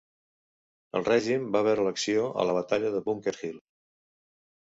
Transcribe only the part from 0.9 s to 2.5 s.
El regiment va veure l'acció a